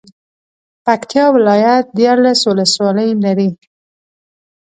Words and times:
پکتيا 0.85 1.25
ولايت 1.35 1.85
ديارلس 1.97 2.41
ولسوالۍ 2.49 3.09
لري. 3.23 3.49